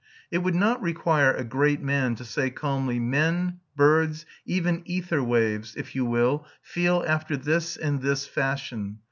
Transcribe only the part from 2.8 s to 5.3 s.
Men, birds, even ether